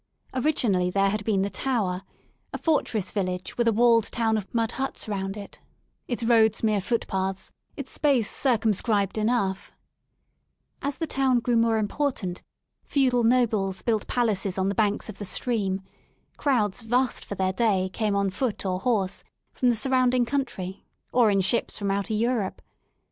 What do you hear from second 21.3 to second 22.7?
ships from outer Europe.